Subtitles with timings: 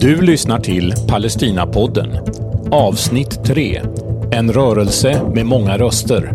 [0.00, 2.18] Du lyssnar till Palestinapodden,
[2.70, 3.82] avsnitt 3.
[4.32, 6.32] En rörelse med många röster.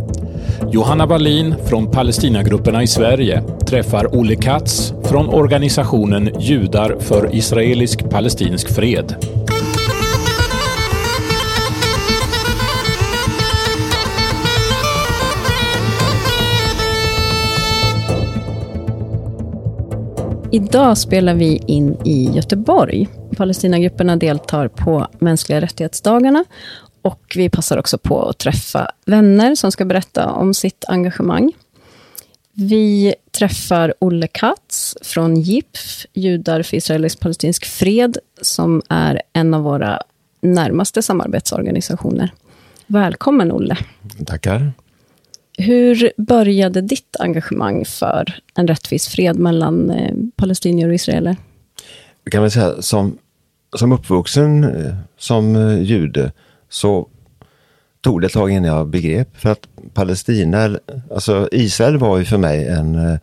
[0.72, 9.16] Johanna Wallin från Palestinagrupperna i Sverige träffar Olle Katz från organisationen Judar för israelisk-palestinsk fred.
[20.56, 23.08] Idag spelar vi in i Göteborg.
[23.38, 26.46] Palestinagrupperna deltar på mänskliga rättighetsdagarna
[27.02, 31.52] och vi passar också på att träffa vänner som ska berätta om sitt engagemang.
[32.54, 40.02] Vi träffar Olle Katz från JIPF, Judar för israelisk-palestinsk fred, som är en av våra
[40.42, 42.34] närmaste samarbetsorganisationer.
[42.88, 43.78] Välkommen, Olle.
[44.26, 44.74] Tackar.
[45.58, 51.36] Hur började ditt engagemang för en rättvis fred mellan eh, palestinier och israeler?
[52.32, 53.18] Kan man säga, som,
[53.78, 56.32] som uppvuxen eh, som eh, jude
[56.70, 57.08] så
[58.02, 59.38] tog det ett tag innan jag begrep.
[59.38, 60.80] För att Palestina,
[61.12, 63.18] alltså Israel var ju för mig en, eh,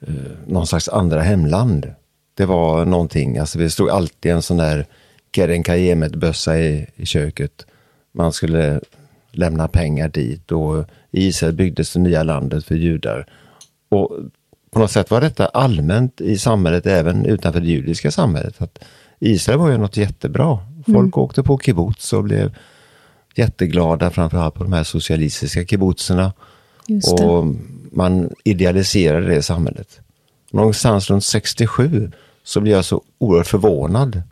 [0.00, 0.14] eh,
[0.46, 1.94] någon slags andra hemland.
[2.34, 4.86] Det var någonting, alltså det stod alltid en sån där
[5.34, 7.66] Keren Kajemet-bössa i, i köket.
[8.12, 8.80] Man skulle
[9.32, 13.26] lämna pengar dit och i Israel byggdes det nya landet för judar.
[13.88, 14.18] Och
[14.70, 18.62] på något sätt var detta allmänt i samhället, även utanför det judiska samhället.
[18.62, 18.78] Att
[19.18, 20.58] Israel var ju något jättebra.
[20.86, 21.24] Folk mm.
[21.24, 22.56] åkte på kibbutz och blev
[23.34, 26.32] jätteglada, framförallt på de här socialistiska kibbutzerna.
[27.12, 27.46] Och
[27.92, 30.00] man idealiserade det samhället.
[30.50, 32.10] Någonstans runt 67
[32.44, 34.22] så blev jag så oerhört förvånad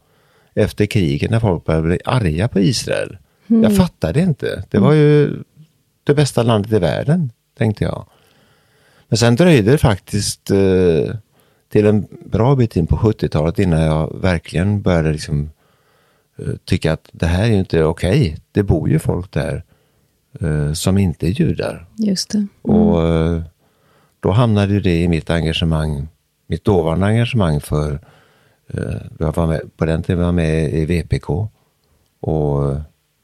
[0.54, 3.16] efter kriget när folk började bli arga på Israel.
[3.46, 3.62] Mm.
[3.62, 4.64] Jag fattade inte.
[4.70, 5.42] Det var ju
[6.04, 8.06] det bästa landet i världen, tänkte jag.
[9.08, 11.14] Men sen dröjde det faktiskt eh,
[11.68, 15.50] till en bra bit in på 70-talet innan jag verkligen började liksom,
[16.38, 18.20] eh, tycka att det här är ju inte okej.
[18.20, 18.36] Okay.
[18.52, 19.64] Det bor ju folk där
[20.40, 21.86] eh, som inte är judar.
[21.96, 22.38] Just det.
[22.38, 22.48] Mm.
[22.62, 23.42] Och eh,
[24.20, 26.08] då hamnade det i mitt engagemang,
[26.46, 28.00] mitt dåvarande engagemang för,
[28.68, 31.48] eh, jag var med, på den tiden var jag med i VPK
[32.20, 32.76] och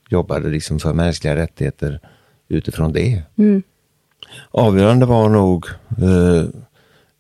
[0.09, 2.01] jobbade liksom för mänskliga rättigheter
[2.49, 3.23] utifrån det.
[3.39, 3.63] Mm.
[4.51, 5.67] Avgörande var nog
[6.03, 6.45] eh,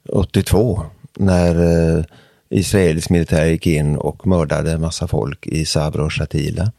[0.08, 0.82] 82
[1.14, 1.54] när
[1.98, 2.04] eh,
[2.48, 6.72] israelisk militär gick in och mördade en massa folk i Sabra och Shatila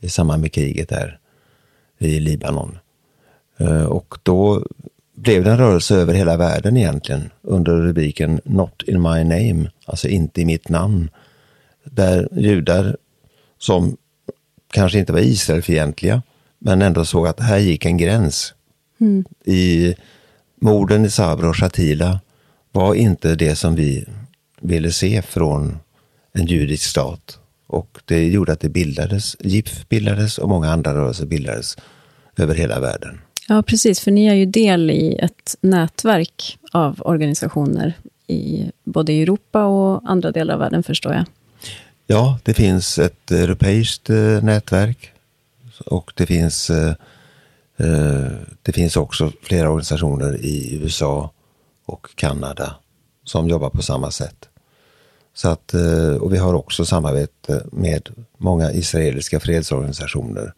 [0.00, 1.18] i samband med kriget där
[1.98, 2.78] i Libanon.
[3.56, 4.66] Eh, och då
[5.14, 10.08] blev det en rörelse över hela världen egentligen under rubriken Not in my name, alltså
[10.08, 11.10] inte i mitt namn.
[11.84, 12.96] Där judar
[13.58, 13.96] som
[14.72, 16.22] kanske inte var Israelfientliga,
[16.66, 18.54] men ändå såg att här gick en gräns.
[19.00, 19.24] Mm.
[19.44, 19.94] I
[20.60, 22.20] morden i Sabra och Shatila
[22.72, 24.04] var inte det som vi
[24.60, 25.78] ville se från
[26.32, 27.38] en judisk stat.
[27.66, 31.76] Och det gjorde att det bildades, JIF bildades och många andra rörelser bildades
[32.36, 33.20] över hela världen.
[33.48, 37.94] Ja, precis, för ni är ju del i ett nätverk av organisationer
[38.26, 41.24] i både Europa och andra delar av världen, förstår jag.
[42.06, 45.12] Ja, det finns ett europeiskt eh, nätverk
[45.80, 46.94] och det finns, eh,
[47.76, 48.30] eh,
[48.62, 51.30] det finns också flera organisationer i USA
[51.84, 52.76] och Kanada
[53.24, 54.48] som jobbar på samma sätt.
[55.34, 55.74] Så att,
[56.20, 60.52] och vi har också samarbete med många israeliska fredsorganisationer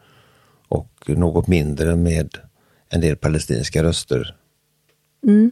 [0.69, 2.39] och något mindre med
[2.89, 4.37] en del palestinska röster.
[5.27, 5.51] Mm.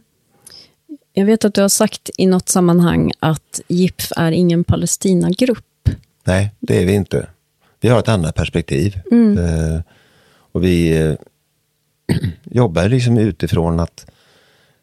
[1.13, 5.89] Jag vet att du har sagt i något sammanhang att JIPF är ingen Palestinagrupp.
[6.23, 7.27] Nej, det är vi inte.
[7.79, 8.99] Vi har ett annat perspektiv.
[9.11, 9.37] Mm.
[9.37, 9.81] Eh,
[10.51, 11.15] och vi eh,
[12.43, 14.05] jobbar liksom utifrån att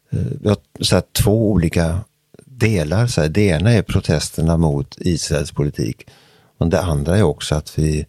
[0.09, 1.99] eh, vi har så här, två olika
[2.45, 3.07] delar.
[3.07, 6.07] Så här, det ena är protesterna mot Israels politik.
[6.57, 8.05] Och det andra är också att vi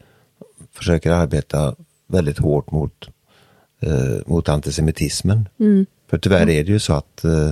[0.73, 1.75] försöker arbeta
[2.07, 3.09] väldigt hårt mot,
[3.81, 5.49] eh, mot antisemitismen.
[5.61, 5.87] Mm.
[6.11, 7.51] För tyvärr är det ju så att eh,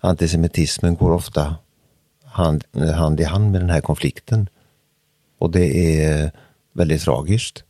[0.00, 1.56] antisemitismen går ofta
[2.24, 2.64] hand,
[2.94, 4.48] hand i hand med den här konflikten.
[5.38, 6.32] Och det är
[6.74, 7.64] väldigt tragiskt.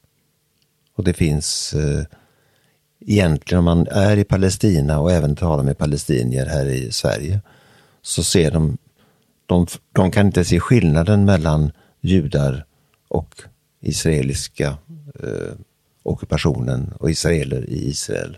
[0.96, 2.04] Och det finns eh,
[3.00, 7.40] egentligen om man är i Palestina och även talar med palestinier här i Sverige
[8.02, 8.78] så ser de,
[9.46, 12.66] de, de kan inte se skillnaden mellan judar
[13.08, 13.42] och
[13.80, 14.76] israeliska
[15.22, 15.52] eh,
[16.02, 18.36] ockupationen och israeler i Israel.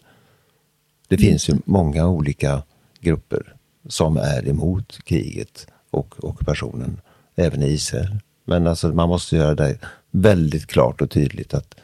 [1.09, 2.63] Det finns ju många olika
[3.01, 3.55] grupper
[3.89, 7.01] som är emot kriget och ockupationen,
[7.37, 8.21] även i Israel.
[8.45, 9.79] Men alltså man måste göra det
[10.17, 11.75] väldigt klart och tydligt att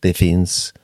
[0.00, 0.74] det finns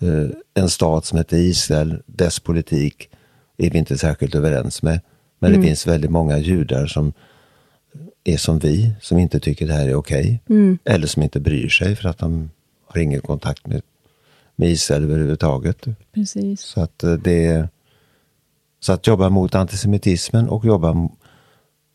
[0.00, 3.10] eh, en stat som heter Israel, dess politik
[3.56, 5.00] är vi inte särskilt överens med.
[5.38, 5.60] Men mm.
[5.60, 7.12] det finns väldigt många judar som
[8.24, 10.42] är som vi, som inte tycker det här är okej.
[10.84, 12.50] Eller som inte bryr sig för att de
[12.86, 13.82] har ingen kontakt med,
[14.56, 15.84] med Israel överhuvudtaget.
[16.14, 16.60] Precis.
[16.60, 17.68] Så att eh, det
[18.80, 20.90] så att jobba mot antisemitismen och jobba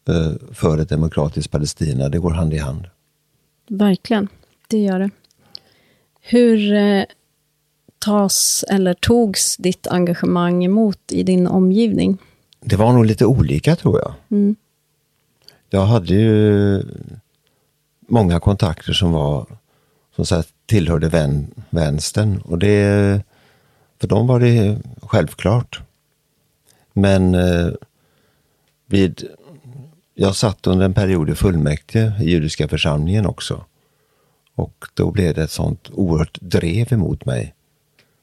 [0.10, 2.88] eh, för ett demokratiskt Palestina, det går hand i hand.
[3.68, 4.28] Verkligen,
[4.68, 5.10] det gör det.
[6.22, 7.04] Hur eh,
[8.00, 12.18] tas eller togs ditt engagemang emot i din omgivning?
[12.60, 14.14] Det var nog lite olika tror jag.
[14.32, 14.56] Mm.
[15.70, 16.84] Jag hade ju
[18.08, 19.46] många kontakter som var
[20.16, 23.22] som sagt, tillhörde vän, vänstern och det,
[24.00, 25.82] för dem var det självklart.
[26.94, 27.72] Men eh,
[28.86, 29.28] vid,
[30.14, 33.66] jag satt under en period i fullmäktige i judiska församlingen också.
[34.56, 37.54] Och då blev det ett sånt oerhört drev emot mig.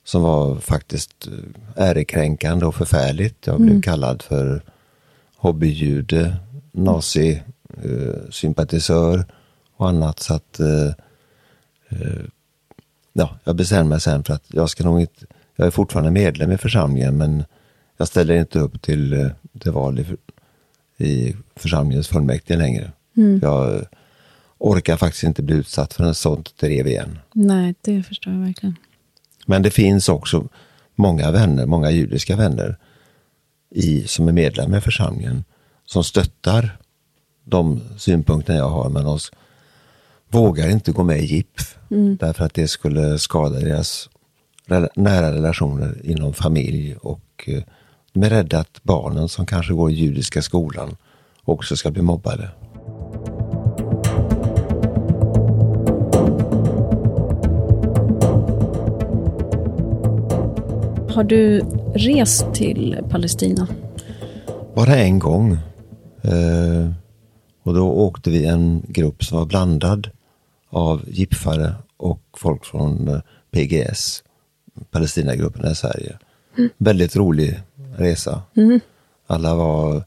[0.04, 1.32] Som var faktiskt eh,
[1.76, 3.46] ärekränkande och förfärligt.
[3.46, 4.62] Jag blev kallad för
[5.36, 6.36] hobbyjude,
[6.72, 9.24] nazisympatisör
[9.76, 10.20] och annat.
[10.20, 10.86] Så att eh,
[11.88, 12.24] eh,
[13.12, 15.26] ja, jag bestämde mig sen för att jag ska nog inte,
[15.56, 17.44] jag är fortfarande medlem i församlingen men
[17.96, 19.28] jag ställer inte upp till, eh,
[19.58, 20.06] till val i,
[21.00, 22.92] i församlingens fullmäktige längre.
[23.42, 23.84] Jag
[24.58, 27.18] orkar faktiskt inte bli utsatt för en sånt drev igen.
[27.32, 28.76] Nej, det förstår jag verkligen.
[29.46, 30.48] Men det finns också
[30.94, 32.76] många vänner, många judiska vänner
[33.70, 35.44] i, som är medlemmar i församlingen
[35.86, 36.78] som stöttar
[37.44, 39.18] de synpunkter jag har men de
[40.28, 41.78] vågar inte gå med i GIPF
[42.18, 44.10] därför att det skulle skada deras
[44.94, 47.62] nära relationer inom familj och eh,
[48.12, 50.96] de är rädda att barnen som kanske går i judiska skolan
[51.44, 52.50] också ska bli mobbade.
[61.14, 61.60] Har du
[61.94, 63.68] rest till Palestina?
[64.74, 65.52] Bara en gång.
[66.22, 66.90] Eh,
[67.62, 70.10] och då åkte vi en grupp som var blandad
[70.70, 73.20] av gipfare och folk från eh,
[73.50, 74.22] PGS,
[74.90, 76.18] Palestinagrupperna i Sverige.
[76.78, 77.60] Väldigt rolig
[78.00, 78.42] resa.
[79.26, 80.04] Alla var,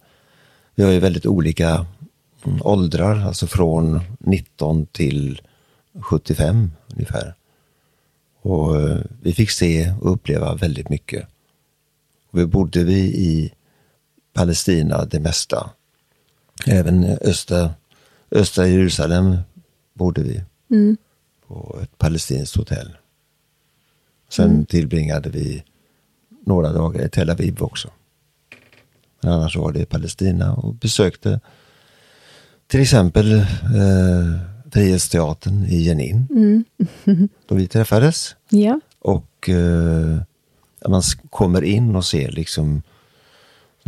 [0.75, 1.85] vi har ju väldigt olika
[2.45, 5.41] mm, åldrar, alltså från 19 till
[6.01, 7.35] 75 ungefär.
[8.41, 11.27] Och eh, vi fick se och uppleva väldigt mycket.
[12.31, 13.53] Och vi bodde vi i
[14.33, 15.69] Palestina det mesta.
[16.67, 17.73] Även östra,
[18.31, 19.37] östra Jerusalem
[19.93, 20.43] bodde vi
[21.47, 22.97] på ett palestinskt hotell.
[24.29, 25.63] Sen tillbringade vi
[26.45, 27.89] några dagar i Tel Aviv också.
[29.21, 31.39] Men annars var det i Palestina och besökte
[32.67, 33.43] till exempel eh,
[34.71, 36.27] Frihetsteatern i Jenin.
[37.47, 38.35] Då vi träffades.
[38.49, 38.79] Ja.
[38.99, 40.17] Och eh,
[40.87, 42.81] man kommer in och ser liksom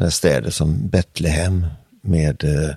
[0.09, 1.65] städer som Betlehem
[2.01, 2.75] med eh,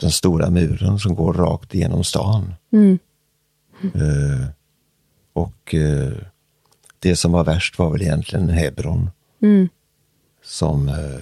[0.00, 2.54] den stora muren som går rakt igenom stan.
[3.94, 4.48] Eh,
[5.32, 6.12] och eh,
[7.00, 9.10] det som var värst var väl egentligen Hebron.
[10.42, 11.20] Som eh,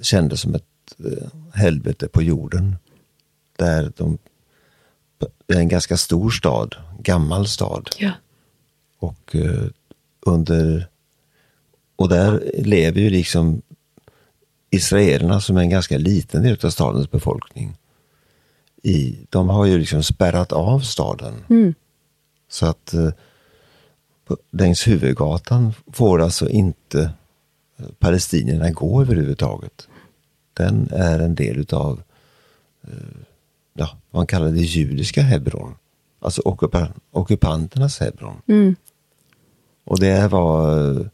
[0.00, 0.64] kändes som ett
[0.98, 2.76] eh, helvete på jorden.
[3.56, 4.18] Där de,
[5.46, 7.88] det är en ganska stor stad, gammal stad.
[7.98, 8.12] ja.
[8.98, 9.64] Och eh,
[10.20, 10.88] under
[11.96, 13.62] och där lever ju liksom
[14.70, 17.76] israelerna som är en ganska liten del av stadens befolkning.
[18.82, 21.34] I, de har ju liksom spärrat av staden.
[22.48, 23.10] Så att eh,
[24.50, 27.10] längs huvudgatan får alltså inte
[27.76, 29.88] eh, palestinierna gå överhuvudtaget.
[30.54, 32.02] Den är en del utav
[32.82, 32.90] eh,
[33.74, 35.74] ja, man kallar det judiska Hebron.
[36.20, 38.42] Alltså ockupa- ockupanternas Hebron.
[39.84, 41.06] Och det var eh,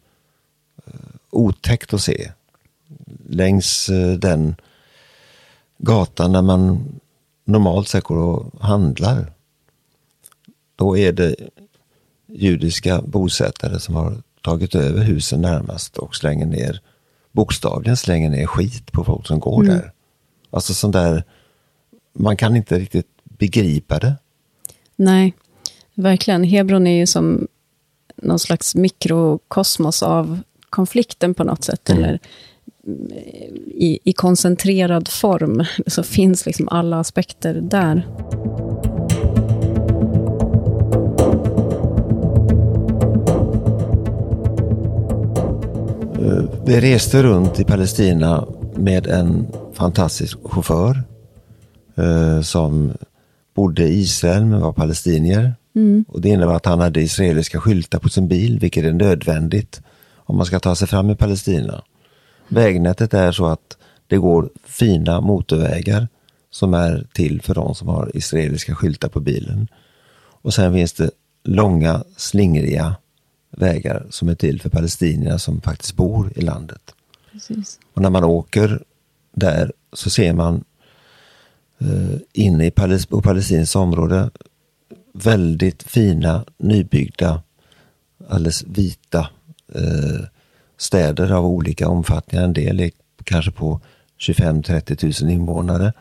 [1.30, 2.32] otäckt att se.
[3.28, 4.54] Längs den
[5.78, 6.88] gatan där man
[7.44, 9.32] normalt sett går och handlar.
[10.76, 11.36] Då är det
[12.26, 16.80] judiska bosättare som har tagit över husen närmast och slänger ner,
[17.32, 19.92] bokstavligen slänger ner skit på folk som går där.
[20.50, 21.24] Alltså sån där,
[22.12, 24.14] man kan inte riktigt begripa det.
[24.96, 25.34] Nej,
[25.94, 26.44] verkligen.
[26.44, 27.48] Hebron är ju som
[28.16, 30.40] någon slags mikrokosmos av
[30.70, 31.90] konflikten på något sätt.
[31.90, 32.18] Eller
[32.86, 33.08] mm,
[33.66, 38.06] i, i koncentrerad form så finns liksom alla aspekter där.
[46.64, 51.02] Vi reste runt i Palestina med en fantastisk chaufför
[51.94, 52.92] eh, som
[53.54, 55.54] bodde i Israel men var palestinier.
[56.08, 59.80] Och det innebär att han hade israeliska skyltar på sin bil, vilket är nödvändigt
[60.14, 61.82] om man ska ta sig fram i Palestina.
[62.48, 66.08] Vägnätet är så att det går fina motorvägar
[66.50, 69.68] som är till för de som har israeliska skyltar på bilen.
[70.42, 71.10] Och sen finns det
[71.44, 72.96] långa, slingriga
[73.58, 76.94] vägar som är till för palestinierna som faktiskt bor i landet.
[77.32, 77.78] Precis.
[77.94, 78.82] Och när man åker
[79.34, 80.64] där så ser man
[81.78, 84.30] eh, inne i Palis på palestinskt område
[85.12, 87.42] väldigt fina, nybyggda,
[88.28, 89.28] alldeles vita
[89.74, 90.26] eh,
[90.78, 92.44] städer av olika omfattningar.
[92.44, 92.90] En del är
[93.24, 93.80] kanske på
[94.18, 95.92] 25-30 000 invånare.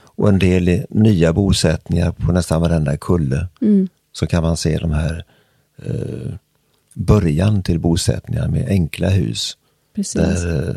[0.00, 3.48] Och en del är nya bosättningar på nästan varenda kulle.
[3.60, 3.88] Mm.
[4.12, 5.24] Så kan man se de här
[5.76, 6.32] eh,
[6.98, 9.56] början till bosättningar med enkla hus.
[10.14, 10.74] Där, eh,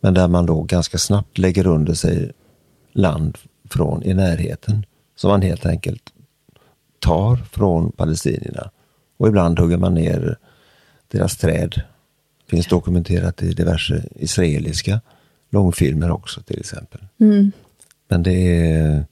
[0.00, 2.32] men där man då ganska snabbt lägger under sig
[2.92, 3.38] land
[3.70, 4.86] från i närheten.
[5.16, 6.02] Som man helt enkelt
[6.98, 8.70] tar från palestinierna.
[9.16, 10.36] Och ibland hugger man ner
[11.08, 11.82] deras träd.
[12.46, 15.00] finns dokumenterat i diverse israeliska
[15.50, 17.00] långfilmer också till exempel.
[17.20, 17.52] Mm.
[18.08, 19.04] Men det är,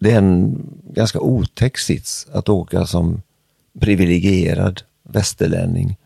[0.00, 3.22] det är en ganska otäck sits att åka som
[3.80, 5.96] privilegierad västerlänning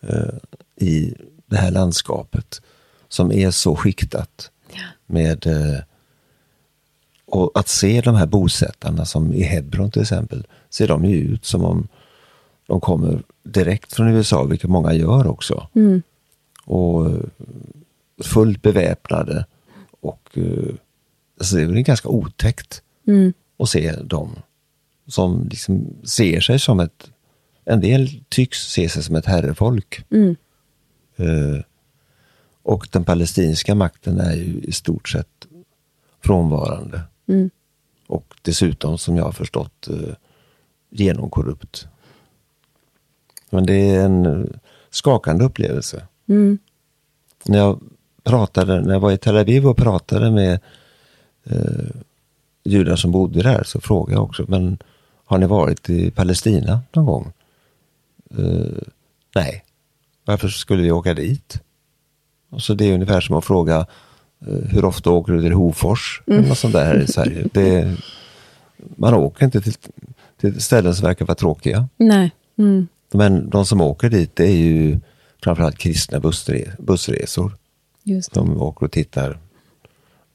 [0.00, 0.34] eh,
[0.76, 1.14] i
[1.46, 2.62] det här landskapet
[3.08, 4.80] som är så skiktat Ja.
[5.06, 5.78] med eh,
[7.26, 11.44] och att se de här bosättarna som i Hebron till exempel, ser de ju ut
[11.44, 11.88] som om
[12.66, 15.68] de kommer direkt från USA, vilket många gör också.
[15.74, 16.02] Mm.
[16.64, 17.20] Och eh,
[18.24, 19.46] fullt beväpnade.
[20.00, 20.74] Och eh,
[21.38, 23.32] alltså det är väl ganska otäckt Mm.
[23.58, 24.36] att se dem
[25.06, 27.10] som liksom ser sig som ett,
[27.68, 30.04] en del tycks se sig som ett herrefolk.
[30.10, 30.36] Mm.
[31.16, 31.60] Eh,
[32.62, 35.46] och den palestinska makten är ju i stort sett
[36.24, 37.00] frånvarande.
[37.26, 37.50] Mm.
[38.06, 40.14] Och dessutom, som jag har förstått, eh,
[40.90, 41.86] genomkorrupt.
[43.50, 44.44] Men det är en eh,
[44.90, 46.06] skakande upplevelse.
[46.28, 46.58] Mm.
[47.44, 47.80] När jag,
[48.22, 50.60] pratade, när jag var i Tel Aviv och pratade med
[51.44, 51.90] eh,
[52.64, 54.78] judar som bodde där så frågade jag också, men
[55.24, 57.32] har ni varit i Palestina någon gång?
[58.38, 58.82] Eh,
[59.34, 59.64] nej.
[60.24, 61.60] Varför skulle vi åka dit?
[62.50, 63.86] Och så det är ungefär som att fråga
[64.46, 66.22] eh, hur ofta åker du till Hofors?
[66.26, 67.46] Eller något sånt där här i Sverige.
[67.52, 67.96] Det,
[68.96, 69.74] man åker inte till,
[70.40, 71.88] till ställen som verkar vara tråkiga.
[71.96, 72.30] Nej.
[72.58, 72.88] Mm.
[73.12, 75.00] Men de som åker dit det är ju
[75.44, 77.56] framförallt kristna bussre, bussresor.
[78.02, 78.40] Just det.
[78.40, 79.38] De åker och tittar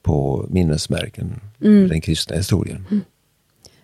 [0.02, 1.88] på minnesmärken Mm.
[1.88, 3.02] den kristna historien.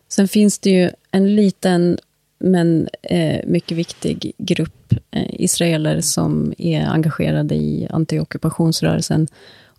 [0.07, 1.97] Sen finns det ju en liten
[2.39, 9.27] men eh, mycket viktig grupp eh, israeler som är engagerade i antiockupationsrörelsen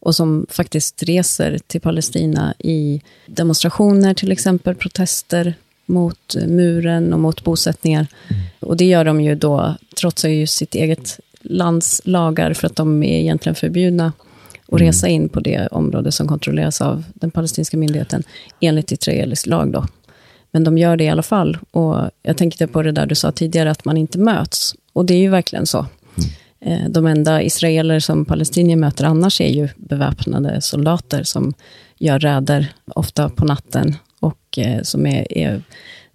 [0.00, 5.55] och som faktiskt reser till Palestina i demonstrationer, till exempel protester
[5.87, 8.07] mot muren och mot bosättningar.
[8.61, 13.02] Och det gör de ju då, trotsar ju sitt eget lands lagar, för att de
[13.02, 14.12] är egentligen förbjudna
[14.73, 18.23] att resa in på det område som kontrolleras av den palestinska myndigheten,
[18.61, 19.73] enligt israelisk lag.
[19.73, 19.87] Då.
[20.50, 21.59] Men de gör det i alla fall.
[21.71, 24.75] Och jag tänkte på det där du sa tidigare, att man inte möts.
[24.92, 25.87] Och det är ju verkligen så.
[26.61, 31.54] Eh, De enda israeler som palestinier möter annars är ju beväpnade soldater som
[31.99, 35.62] gör räder, ofta på natten, och eh, som är, är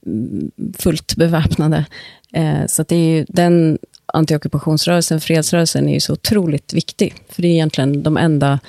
[0.05, 1.85] mm, fullt beväpnade.
[2.33, 7.15] Eh, Så det är ju, den antiockupationsrörelsen, fredsrörelsen, är ju så otroligt viktig.
[7.29, 8.59] För det är egentligen de enda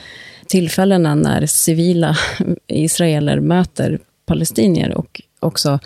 [0.46, 2.16] tillfällena när civila
[2.66, 5.79] israeler möter palestinier och också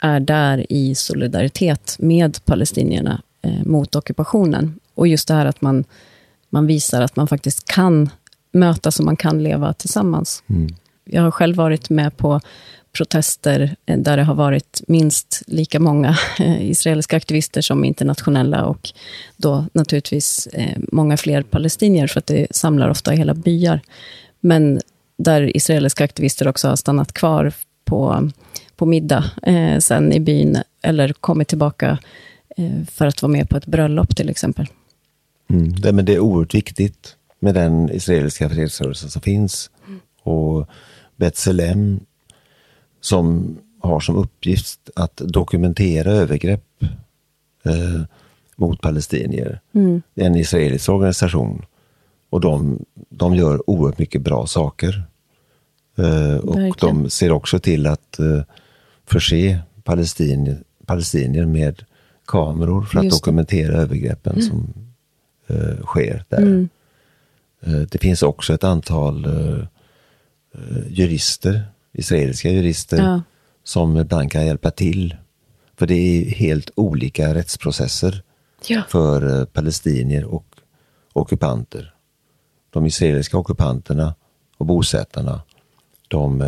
[0.00, 4.80] är där i solidaritet med palestinierna eh, mot ockupationen.
[4.94, 5.84] Och just det här att man,
[6.50, 8.10] man visar att man faktiskt kan
[8.52, 10.42] mötas och man kan leva tillsammans.
[11.04, 12.40] Jag har själv varit med på
[12.92, 18.90] protester eh, där det har varit minst lika många eh, israeliska aktivister som internationella och
[19.36, 23.80] då naturligtvis eh, många fler palestinier, för att det samlar ofta hela byar.
[24.40, 24.80] Men
[25.16, 27.52] där israeliska aktivister också har stannat kvar
[27.84, 28.30] på,
[28.78, 31.98] på middag eh, sen i byn, eller kommit tillbaka
[32.56, 34.66] eh, för att vara med på ett bröllop till exempel.
[35.50, 35.72] Mm.
[35.72, 39.70] Det, men det är oerhört viktigt med den israeliska fredsrörelsen som finns.
[40.22, 40.68] Och
[41.16, 42.00] Betselem
[43.00, 46.82] som har som uppgift att dokumentera övergrepp
[47.64, 48.02] eh,
[48.56, 49.60] mot palestinier.
[50.14, 51.64] Det är en israelisk organisation.
[52.30, 55.02] Och de, de gör oerhört mycket bra saker.
[55.96, 57.02] Eh, och Verkligen.
[57.02, 58.40] de ser också till att eh,
[59.08, 61.84] förse palestinier, palestinier med
[62.26, 63.18] kameror för att Just det.
[63.20, 64.74] dokumentera övergreppen som
[65.46, 66.68] eh, sker där.
[67.62, 69.64] Eh, det finns också ett antal eh,
[70.88, 71.62] jurister,
[71.92, 73.22] israeliska jurister, Ja.
[73.64, 75.16] som ibland kan hjälpa till.
[75.76, 78.22] För det är helt olika rättsprocesser
[78.66, 78.82] Ja.
[78.88, 80.46] för palestinier och
[81.12, 81.94] ockupanter.
[82.70, 84.14] De israeliska ockupanterna
[84.58, 85.40] och bosättarna
[86.08, 86.42] de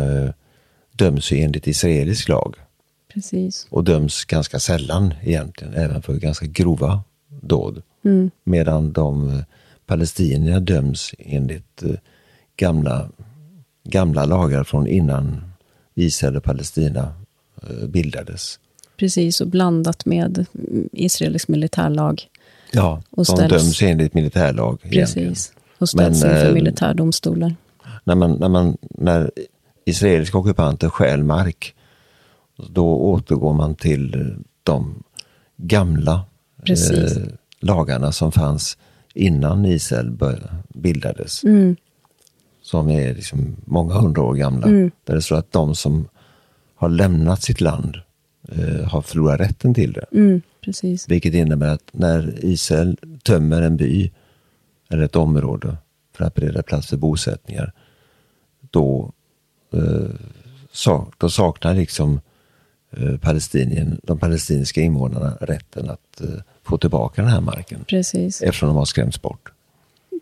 [0.91, 2.55] döms ju enligt israelisk lag
[3.13, 3.67] Precis.
[3.69, 7.03] och döms ganska sällan egentligen, även för ganska grova
[7.41, 7.81] dåd.
[8.05, 8.31] Mm.
[8.43, 9.43] Medan de eh,
[9.85, 11.91] palestinierna döms enligt eh,
[12.57, 13.09] gamla,
[13.83, 15.41] gamla lagar från innan
[15.95, 17.13] Israel och Palestina
[17.63, 18.59] eh, bildades.
[18.97, 22.23] Precis, och blandat med mm, israelisk militärlag.
[22.71, 24.79] Ja, Och de ställs- döms enligt militärlag.
[24.83, 25.29] egentligen.
[25.29, 25.53] Precis.
[25.77, 27.55] Och ställs Men, inför militärdomstolar.
[28.03, 29.31] När, man, när, man, när
[29.85, 31.75] israeliska ockupanter stjäl mark,
[32.69, 34.27] då återgår man till eh,
[34.63, 35.03] de
[35.57, 36.25] gamla
[36.69, 37.23] eh,
[37.59, 38.77] lagarna som fanns
[39.13, 40.17] innan Israel
[40.69, 41.43] bildades.
[41.43, 41.75] Mm.
[42.61, 44.67] Som är liksom många hundra år gamla.
[44.67, 44.91] Mm.
[45.03, 46.07] Där det står att de som
[46.75, 47.97] har lämnat sitt land
[48.49, 50.05] eh, har förlorat rätten till det.
[50.11, 50.41] Mm.
[50.61, 51.09] Precis.
[51.09, 54.11] Vilket innebär att när Israel tömmer en by
[54.89, 55.77] eller ett område
[56.15, 57.73] för att bereda plats för bosättningar,
[58.71, 59.13] då,
[60.71, 62.21] sak, då saknar liksom
[62.97, 66.27] eh, Palestinien, de palestinska invånarna rätten att eh,
[66.63, 68.41] få tillbaka den här marken Precis.
[68.41, 69.51] eftersom de har skrämts bort.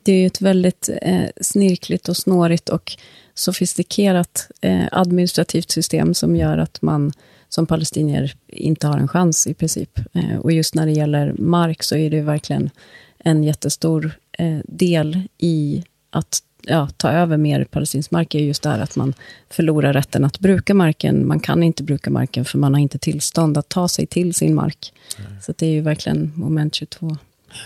[0.04, 2.98] Det är ju ett väldigt eh, snirkligt och snårigt och
[3.34, 7.14] sofistikerat eh, administrativt system som gör att man
[7.50, 10.00] som palestinier inte har en chans i princip.
[10.14, 12.70] Eh, och just när det gäller mark så är det verkligen
[13.18, 18.70] en jättestor eh, del i att ja, ta över mer palestinsk mark är just det
[18.70, 19.14] här att man
[19.50, 21.28] förlorar rätten att bruka marken.
[21.28, 24.56] Man kan inte bruka marken för man har inte tillstånd att ta sig till sin
[24.56, 24.94] mark.
[25.42, 27.18] Så att det är ju verkligen moment 22.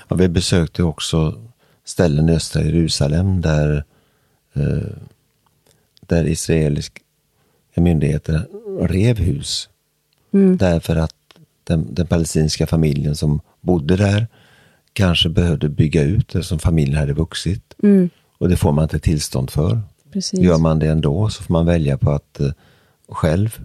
[0.08, 1.42] Ja, vi besökte också
[1.86, 3.84] ställen i östra Jerusalem där,
[4.54, 4.98] eh,
[6.02, 7.02] där israeliska
[7.76, 8.48] myndigheter
[8.80, 9.70] rev hus.
[10.34, 10.58] Mm.
[10.58, 11.16] Därför att
[11.64, 14.28] den, den palestinska familjen som bodde där
[14.94, 17.74] kanske behövde bygga ut eftersom familjen hade vuxit.
[17.84, 18.10] Mm,
[18.44, 19.82] Och det får man inte tillstånd för.
[20.14, 20.40] precis.
[20.40, 22.50] Gör man det ändå så får man välja på att eh,
[23.10, 23.60] själv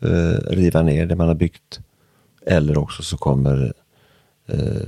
[0.00, 1.80] eh, riva ner det man har byggt.
[2.46, 3.72] Eller också så kommer,
[4.48, 4.86] eh,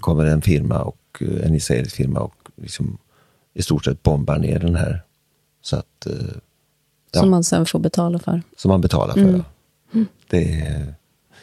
[0.00, 2.98] kommer en firma, och eh, en israelisk firma och liksom
[3.54, 5.02] i stort sett bombar ner den här.
[5.62, 6.12] Så att, eh,
[7.12, 8.42] ja, Som man sen får betala för.
[8.56, 9.20] som man betalar för.
[9.20, 9.42] Mm.
[9.92, 10.00] ja.
[10.30, 10.94] Det, är-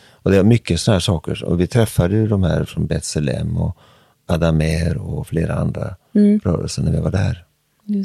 [0.10, 1.44] och det är mycket sådana här saker.
[1.44, 3.78] Och vi träffade ju de här från Betselem och
[4.26, 7.44] Adamer och flera andra Mm, rörelser när vi var där.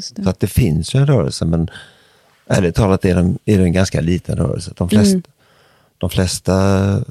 [0.01, 0.29] Så det.
[0.29, 1.67] att det finns ju en rörelse, men
[2.47, 4.71] ärligt talat är, de, är det en ganska liten rörelse.
[4.77, 5.23] De flesta, Mm.
[5.97, 6.55] de flesta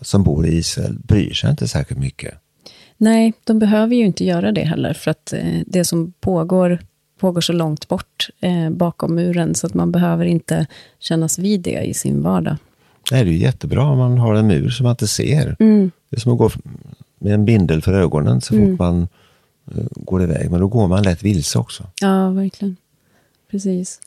[0.03, 2.35] som bor i Israel bryr sig inte särskilt mycket.
[2.97, 6.79] Nej, de behöver ju inte göra det heller, för att eh, det som pågår,
[7.21, 10.67] pågår så långt bort eh, bakom muren, så att man behöver inte
[10.99, 12.57] kännas vid det i sin vardag.
[13.12, 15.57] Nej, det är ju jättebra om man har en mur som man inte ser.
[15.61, 16.51] Mm, Det är som att gå
[17.19, 18.77] med en bindel för ögonen så fort Mm.
[18.79, 19.09] man
[19.70, 20.51] eh, går iväg.
[20.51, 21.87] Men då går man lätt vilse också.
[22.01, 22.77] ja, verkligen.
[23.51, 24.01] Precis.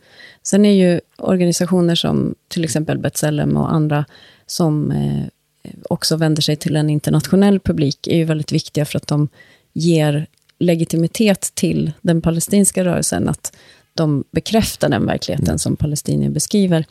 [0.44, 4.06] Sen är ju organisationer som till exempel B'Tselem och andra
[4.46, 5.26] som eh,
[5.90, 9.28] också vänder sig till en internationell publik är ju väldigt viktiga för att de
[9.74, 10.28] ger
[10.60, 13.56] legitimitet till den palestinska rörelsen, att
[13.94, 16.86] de bekräftar den verkligheten som palestinier beskriver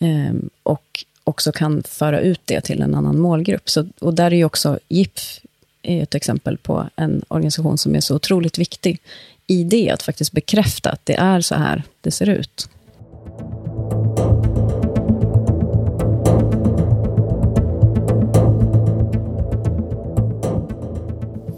[0.00, 3.70] eh, och också kan föra ut det till en annan målgrupp.
[3.70, 5.40] Så, och där är ju också GIPF
[5.82, 9.00] är ett exempel på en organisation som är så otroligt viktig
[9.46, 12.68] i det, att faktiskt bekräfta att det är så här det ser ut.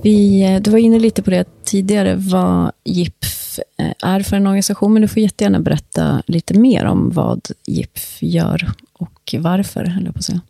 [0.03, 4.47] Vi, eh, du var inne lite på det tidigare, vad GIPF eh, är för en
[4.47, 10.05] organisation, men du får jättegärna berätta lite mer om vad GIPF gör och varför, höll
[10.05, 10.41] jag på att säga.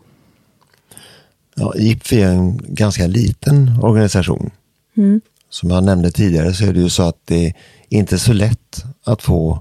[1.60, 4.50] Ja, GIPF är en ganska liten organisation.
[4.96, 5.20] Mm.
[5.48, 7.54] Som jag nämnde tidigare så är det ju så att det är
[7.88, 9.60] inte så lätt att få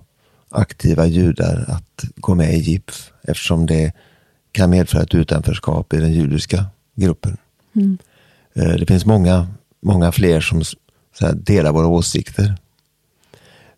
[0.50, 3.94] aktiva judar att gå med i GIPF eftersom det
[4.52, 7.38] kan medföra ett utanförskap i den judiska gruppen.
[7.76, 7.98] Mm.
[8.54, 9.48] Eh, Det finns många,
[9.82, 10.64] många fler som
[11.20, 12.58] här, delar våra åsikter.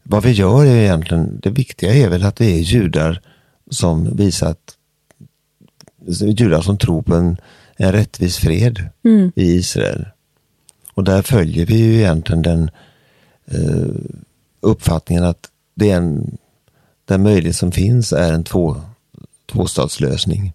[0.04, 3.22] Vad vi gör är egentligen, det viktiga är väl att vi är judar
[3.72, 4.78] som visar att
[6.22, 7.38] judar som tror på en,
[7.82, 9.32] en rättvis fred Mm.
[9.36, 10.06] i Israel.
[10.94, 12.70] Och där följer vi ju egentligen den
[13.46, 13.96] eh,
[14.60, 16.38] uppfattningen att det är en,
[17.06, 18.82] den möjlighet som finns är en två,
[19.52, 20.54] tvåstatslösning.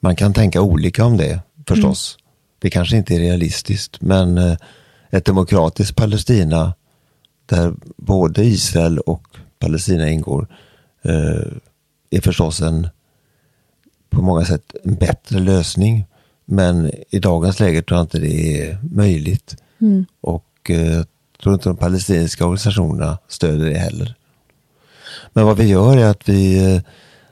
[0.00, 2.18] Man kan tänka olika om det förstås.
[2.58, 4.56] Det kanske inte är realistiskt, men eh,
[5.10, 6.74] ett demokratiskt Palestina
[7.46, 9.26] där både Israel och
[9.58, 10.46] Palestina ingår
[11.02, 11.42] eh,
[12.10, 12.88] är förstås en
[14.10, 16.06] på många sätt en bättre lösning.
[16.52, 19.56] Men i dagens läge tror jag inte det är möjligt.
[19.80, 20.06] Mm.
[20.20, 21.06] Och eh, jag
[21.42, 24.14] tror inte de palestinska organisationerna stöder det heller.
[25.32, 26.82] Men vad vi gör är att vi, eh,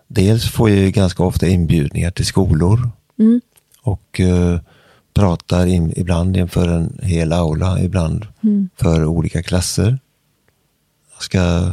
[0.06, 3.40] dels får jag ganska ofta inbjudningar till skolor Mm.
[3.82, 4.60] och eh,
[5.14, 8.68] pratar in, ibland inför en hel aula, ibland Mm.
[8.76, 9.98] för olika klasser.
[11.14, 11.72] Jag ska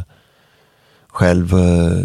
[1.08, 2.02] själv eh,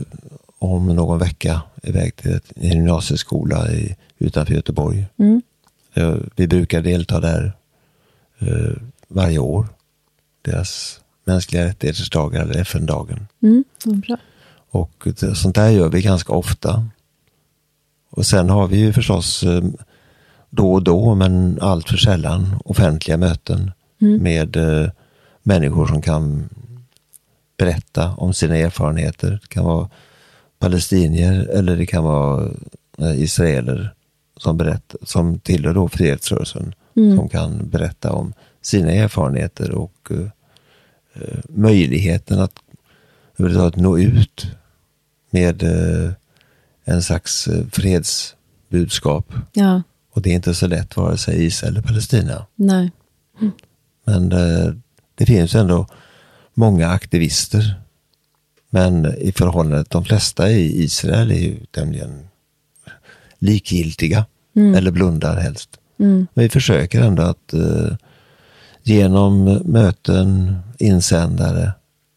[0.62, 5.06] om någon vecka iväg till en gymnasieskola i, utanför Göteborg.
[5.18, 5.42] Mm.
[5.94, 7.54] Eh, Vi brukar delta där
[8.40, 8.74] eh,
[9.08, 9.68] varje år.
[10.42, 13.28] Deras mänskliga rättighetsdagar, eller FN-dagen.
[13.44, 13.64] Mm.
[13.86, 14.18] Bra.
[14.70, 16.88] Och sånt där gör vi ganska ofta.
[18.10, 19.64] Och sen har vi ju förstås eh,
[20.50, 23.72] då och då, men allt för sällan, offentliga möten
[24.02, 24.24] Mm.
[24.24, 24.90] med eh,
[25.44, 26.50] människor som kan
[27.58, 29.32] berätta om sina erfarenheter.
[29.42, 29.90] Det kan vara
[30.62, 32.50] palestinier eller det kan vara
[32.98, 33.94] eh, israeler
[34.38, 37.18] som, som tillhör då frihetsrörelsen Mm.
[37.18, 42.54] som kan berätta om sina erfarenheter och eh, möjligheten att
[43.38, 44.48] överhuvudtaget nå ut
[45.30, 46.12] med eh,
[46.84, 49.34] en slags fredsbudskap.
[49.54, 49.82] Ja,
[50.14, 52.46] Och det är inte så lätt vare sig i Israel eller Palestina.
[52.56, 52.92] nej.
[54.06, 54.74] Men eh,
[55.16, 55.88] det finns ändå
[56.54, 57.81] många aktivister.
[58.74, 62.28] Men i förhållande till de flesta i Israel är ju tämligen
[63.40, 64.26] likgiltiga.
[64.56, 65.70] Eller blundar helst.
[66.00, 66.28] Mm.
[66.34, 67.96] Men vi försöker ändå att eh,
[68.84, 71.72] genom möten, insändare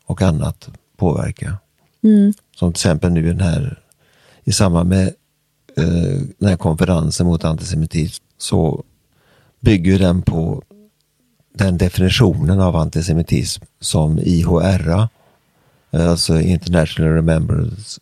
[0.07, 1.59] och annat påverka.
[2.03, 2.33] Mm.
[2.57, 3.79] Som till exempel nu den här,
[4.45, 5.07] i samband med
[5.77, 8.85] eh, den här konferensen mot antisemitism så
[9.61, 10.63] bygger den på
[11.55, 15.09] den definitionen av antisemitism som IHRA,
[16.01, 18.01] alltså International Remembrance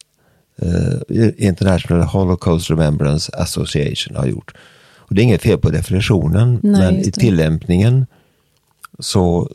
[0.56, 4.54] eh, International Holocaust Remembrance Association har gjort.
[4.96, 8.06] Och det är inget fel på definitionen, Nej, men i tillämpningen
[8.98, 9.50] så,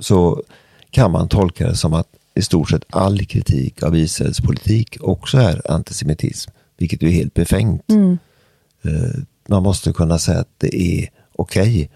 [0.00, 0.42] så
[0.90, 5.38] kan man tolka det som att i stort sett all kritik av Israels politik också
[5.38, 7.90] är antisemitism, vilket är helt befängt.
[7.90, 8.18] Mm.
[8.84, 11.90] Eh, Man måste kunna säga att det är okej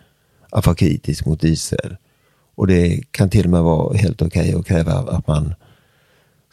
[0.51, 1.97] att vara kritisk mot Israel.
[2.55, 5.55] Och det kan till och med vara helt okej att kräva att man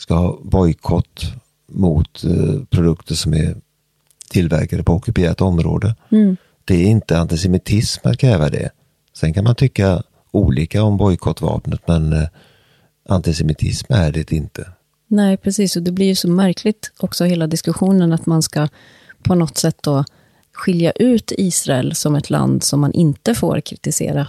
[0.01, 1.33] ska ha bojkott
[1.67, 3.55] mot eh, produkter som är
[4.29, 5.95] tillverkade på ockuperat område.
[6.11, 6.37] Mm.
[6.65, 8.69] Det är inte antisemitism att kräva det.
[9.13, 12.27] Sen kan man tycka olika om bojkottvapnet men eh,
[13.09, 14.71] antisemitism är det inte.
[15.07, 15.75] Nej, precis.
[15.75, 18.67] Och det blir ju så märkligt också hela diskussionen att man ska
[19.23, 20.03] på något sätt då
[20.53, 24.27] skilja ut Israel som ett land som man inte får kritisera.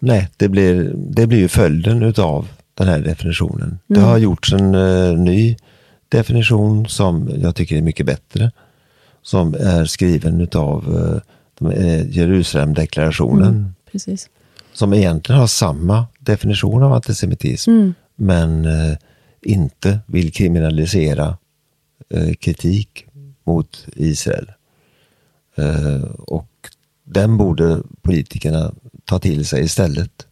[0.00, 3.78] Nej, det blir, det blir ju följden utav den här definitionen.
[3.86, 5.56] Det har gjorts en eh, ny
[6.08, 8.50] definition som jag tycker är mycket bättre.
[9.22, 11.20] Som är skriven utav eh,
[11.58, 13.74] de, eh, Jerusalemdeklarationen.
[13.92, 14.28] Precis.
[14.72, 17.70] Som egentligen har samma definition av antisemitism.
[17.70, 17.94] Mm.
[18.16, 18.96] Men eh,
[19.42, 21.38] inte vill kriminalisera
[22.08, 23.06] eh, kritik
[23.44, 24.52] mot Israel.
[25.56, 26.48] Eh, och
[27.04, 30.26] den borde politikerna ta till sig istället.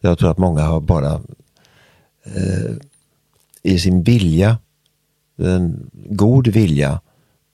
[0.00, 1.20] Jag tror att många har bara
[2.34, 2.72] eh,
[3.62, 4.58] i sin vilja,
[5.38, 7.00] en god vilja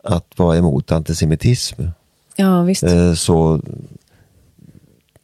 [0.04, 1.82] att vara emot antisemitism,
[2.36, 2.82] Ja, visst.
[2.82, 3.60] eh, så,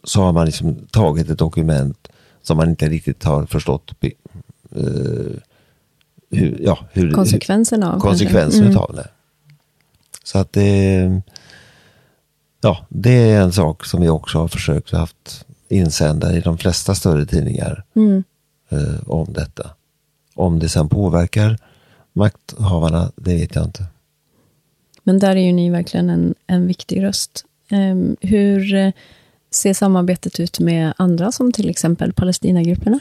[0.04, 2.08] så har man liksom tagit ett dokument
[2.42, 4.12] som man inte riktigt har förstått eh,
[6.30, 8.78] hur, ja, hur, Konsekvenserna av konsekvenserna Mm.
[8.78, 9.08] av det.
[10.24, 11.22] Så att det,
[12.60, 16.94] ja, det är en sak som vi också har försökt haft insändare i de flesta
[16.94, 18.24] större tidningar Mm.
[18.68, 19.70] Eh, om detta.
[20.34, 21.58] Om det sen påverkar
[22.12, 23.84] makthavarna, det vet jag inte.
[25.02, 27.44] Men där är ju ni verkligen en, en viktig röst.
[27.70, 28.92] Ehm, hur eh,
[29.50, 32.98] ser samarbetet ut med andra, som till exempel Palestinagrupperna?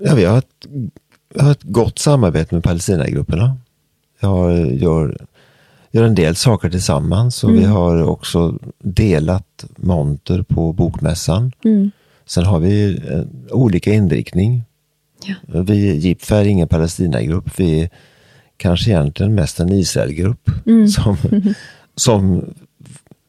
[0.00, 0.66] Ja, vi har ett,
[1.34, 3.56] vi har ett gott samarbete med Palestinagrupperna.
[4.20, 5.26] Jag gör,
[5.90, 11.52] gör en del saker tillsammans och vi har också delat monter på bokmässan.
[11.64, 11.90] Mm.
[12.26, 13.22] Sen har vi eh,
[13.56, 14.64] olika inriktning.
[15.24, 15.62] Ja.
[15.62, 17.60] Vi GIPF är ingen Palestinagrupp.
[17.60, 17.90] Vi är
[18.56, 20.50] kanske egentligen mest en Israelgrupp
[20.94, 21.16] som,
[21.96, 22.44] som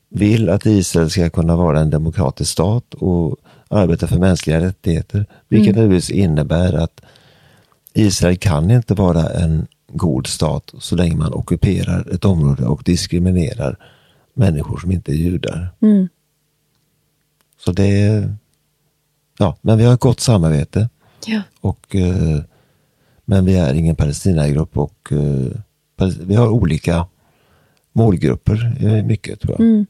[0.10, 5.25] vill att Israel ska kunna vara en demokratisk stat och arbeta för mänskliga rättigheter.
[5.47, 7.01] Vilket naturligtvis innebär att
[7.93, 13.77] Israel kan inte vara en god stat så länge man ockuperar ett område och diskriminerar
[14.34, 15.69] människor som inte är judar.
[15.82, 16.10] Mm.
[17.65, 18.36] Så det är,
[19.39, 20.89] ja, men vi har ett gott samarbete.
[21.27, 21.41] Ja.
[21.62, 22.41] Och, eh,
[23.25, 27.07] men vi är ingen Palestinagrupp och eh, vi har olika
[27.93, 29.59] målgrupper i mycket tror jag.
[29.59, 29.86] Mm.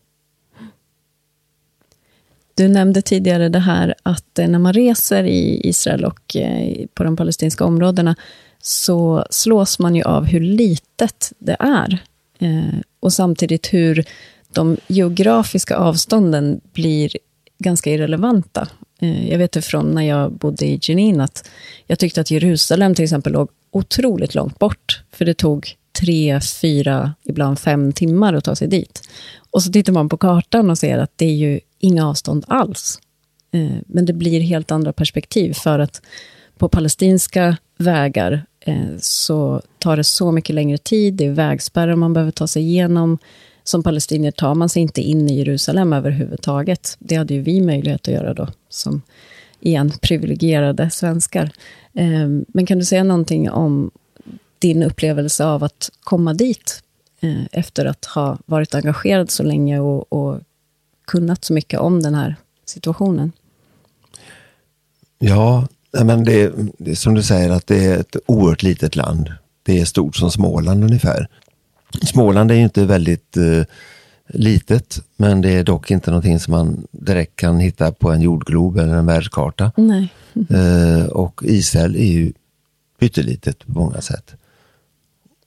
[2.56, 7.04] Du nämnde tidigare det här att eh, när man reser i Israel och eh, på
[7.04, 8.16] de palestinska områdena
[8.62, 12.04] så slås man ju av hur litet det är.
[12.40, 14.06] Eh, och samtidigt hur
[14.54, 17.18] de geografiska avstånden blir
[17.60, 18.68] ganska irrelevanta.
[19.04, 21.50] Eh, jag vet det från när jag bodde i Jenin att
[21.88, 25.04] jag tyckte att Jerusalem till exempel låg otroligt långt bort.
[25.12, 29.02] För det tog tre, fyra, ibland fem timmar att ta sig dit.
[29.52, 33.00] Och så tittar man på kartan och ser att det är ju inga avstånd alls.
[33.52, 36.02] Eh, men det blir helt andra perspektiv för att
[36.58, 42.14] på palestinska vägar eh, så tar det så mycket längre tid, det är vägspärrar man
[42.14, 43.18] behöver ta sig igenom.
[43.64, 46.96] Som palestinier tar man sig inte in i Jerusalem överhuvudtaget.
[47.00, 49.02] Det hade ju vi möjlighet att göra då, som
[49.60, 51.52] igen privilegierade svenskar.
[51.94, 53.92] Eh, men kan du säga någonting om
[54.60, 56.84] din upplevelse av att komma dit
[57.20, 60.40] eh, efter att ha varit engagerad så länge och, och
[61.06, 63.32] kunnat så mycket om den här situationen?
[65.20, 65.68] Ja,
[66.04, 69.34] men det, det är som du säger att det är ett oerhört litet land.
[69.64, 71.28] Det är stort som Småland ungefär.
[72.02, 73.64] Småland är ju inte väldigt eh,
[74.34, 78.78] litet, men det är dock inte någonting som man direkt kan hitta på en jordglob
[78.78, 79.72] eller en världskarta.
[79.78, 80.14] Nej.
[80.50, 82.34] Eh, och Israel är ju
[83.00, 84.34] pyttelitet på många sätt.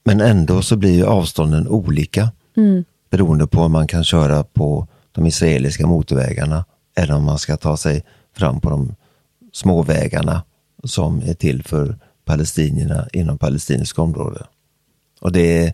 [0.03, 2.85] Men ändå så blir ju avstånden olika Mm.
[3.09, 7.77] beroende på om man kan köra på de israeliska motorvägarna eller om man ska ta
[7.77, 8.03] sig
[8.37, 8.95] fram på de
[9.53, 10.43] småvägarna
[10.83, 14.43] som är till för palestinierna inom palestinska områden.
[15.21, 15.73] Och det är,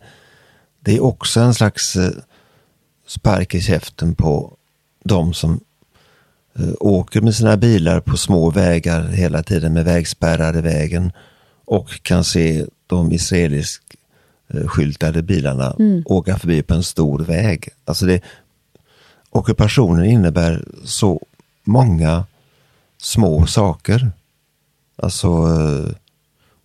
[0.79, 2.11] det är också en slags eh,
[3.07, 4.57] spark i käften på
[5.03, 5.59] de som
[6.59, 11.11] eh, åker med sina bilar på små vägar hela tiden med vägspärrar i vägen
[11.65, 13.83] och kan se de israelisk
[14.47, 17.69] eh, skyltade bilarna åka förbi på en stor väg.
[17.85, 18.21] Alltså det,
[19.29, 21.21] ockupationen innebär så
[21.63, 22.25] många
[23.01, 24.11] små saker.
[24.95, 25.95] Alltså, eh,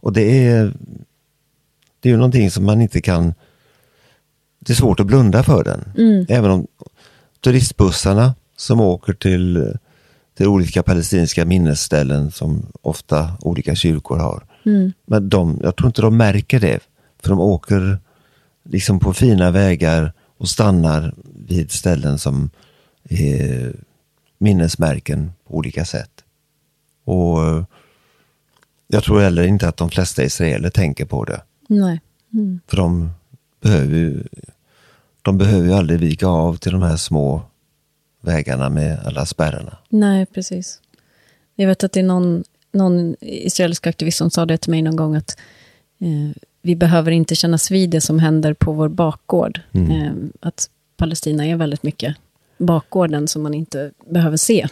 [0.00, 0.72] och det är,
[2.00, 3.34] det är ju någonting som man inte kan,
[4.68, 5.84] det är svårt att blunda för den.
[6.28, 6.66] Även om
[7.40, 9.76] turistbussarna som åker till,
[10.36, 14.46] till olika palestinska minnesställen som ofta olika kyrkor har.
[15.06, 16.80] Men de, jag tror inte de märker det.
[17.22, 17.98] För de åker
[18.64, 21.14] liksom på fina vägar och stannar
[21.48, 22.50] vid ställen som
[23.08, 23.74] är
[24.38, 26.10] minnesmärken på olika sätt.
[27.04, 27.38] Och
[28.86, 31.42] jag tror heller inte att de flesta israeler tänker på det.
[31.68, 32.00] Nej.
[32.66, 33.10] För de
[33.60, 34.24] behöver ju,
[35.28, 37.42] de behöver ju aldrig vika av till de här små
[38.20, 39.76] vägarna med alla spärrarna.
[39.88, 40.80] Nej, precis.
[41.54, 44.96] Jag vet att det är någon, någon israelisk aktivist som sa det till mig någon
[44.96, 45.36] gång, att
[46.00, 49.60] eh, vi behöver inte kännas vid det som händer på vår bakgård.
[49.72, 52.16] Eh, att Palestina är väldigt mycket
[52.58, 54.68] bakgården som man inte behöver se.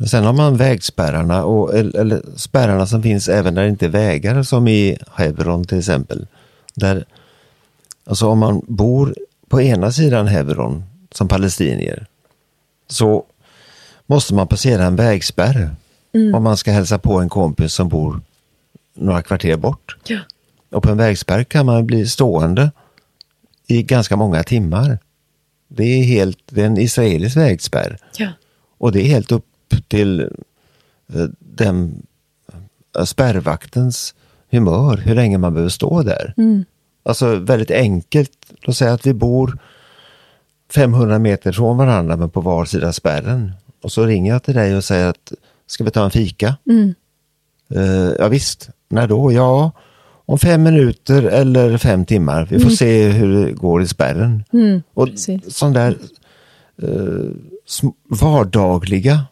[0.00, 3.86] Och sen har man vägspärrarna, och, eller, eller spärrarna som finns även där det inte
[3.86, 6.26] är vägar, som i Hebron till exempel.
[6.74, 7.04] Där,
[8.04, 9.14] alltså om man bor
[9.48, 12.06] på ena sidan Hebron som palestinier,
[12.88, 13.24] så
[14.06, 15.70] måste man passera en vägspärr
[16.34, 18.20] om man ska hälsa på en kompis som bor
[18.94, 19.96] några kvarter bort.
[20.06, 20.20] Ja.
[20.70, 22.70] Och på en vägspärr kan man bli stående
[23.66, 24.98] i ganska många timmar.
[25.68, 27.98] Det är, helt, det är en israelisk vägspärr.
[28.16, 28.28] Ja.
[28.78, 29.46] Och det är helt upp
[29.88, 32.02] till eh, den
[32.98, 34.14] eh, spärrvaktens
[34.50, 36.34] humör, hur länge man behöver stå där.
[37.06, 38.30] Alltså väldigt enkelt,
[38.62, 39.58] låt säga att vi bor
[40.74, 43.52] 500 meter från varandra men på var sida spärren.
[43.82, 45.32] Och så ringer jag till dig och säger att
[45.66, 46.56] ska vi ta en fika?
[47.74, 49.32] Eh, ja visst, när då?
[49.32, 49.72] Ja,
[50.26, 52.46] om fem minuter eller fem timmar.
[52.50, 54.44] Vi får se hur det går i spärren.
[54.94, 55.56] och precis.
[55.56, 55.96] sån där
[57.68, 59.26] sm- vardagliga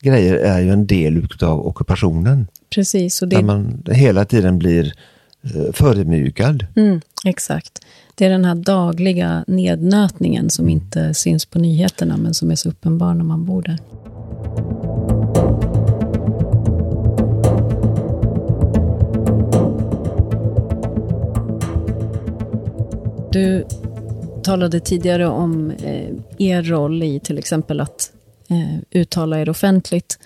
[0.00, 2.46] grejer är ju en del av ockupationen.
[2.74, 4.92] Precis, och Där det, man hela tiden blir
[5.42, 6.66] eh, förödmjukad.
[6.76, 7.84] mm, exakt.
[8.14, 12.68] Det är den här dagliga nednötningen som inte syns på nyheterna, men som är så
[12.68, 13.78] uppenbar när man bor där.
[23.32, 23.66] Du
[24.42, 28.12] talade tidigare om eh, er roll i till exempel att
[28.50, 30.18] eh, uttala er offentligt.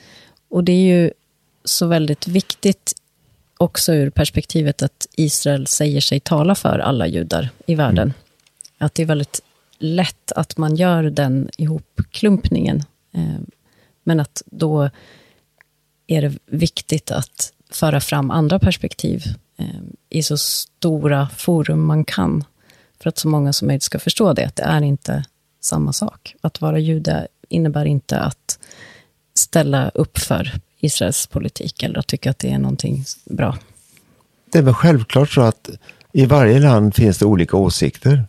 [0.49, 1.11] Och det är ju
[1.65, 2.93] så väldigt viktigt
[3.63, 8.13] också ur perspektivet att Israel säger sig tala för alla judar i världen.
[8.79, 9.43] Att det är väldigt
[9.79, 12.83] lätt att man gör den ihopklumpningen.
[13.15, 13.41] Eh,
[14.05, 14.91] men att då
[16.07, 19.25] är det viktigt att föra fram andra perspektiv
[19.57, 19.67] eh,
[20.09, 22.45] i så stora forum man kan.
[23.03, 25.25] För att så många som möjligt ska förstå det, att det är inte
[25.61, 26.35] samma sak.
[26.41, 28.59] Att vara jude innebär inte att
[29.35, 30.53] ställa upp för
[30.85, 33.59] Israels politik eller att tycka att det är någonting bra.
[34.53, 35.71] det är väl självklart så att
[36.13, 38.25] i varje land finns det olika åsikter.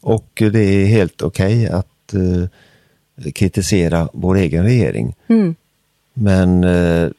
[0.00, 2.46] Och det är helt okej okay att uh,
[3.32, 5.14] kritisera vår egen regering.
[5.28, 5.54] Mm.
[6.14, 7.10] Men uh,